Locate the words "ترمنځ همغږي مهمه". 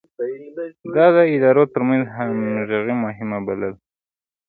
1.73-3.37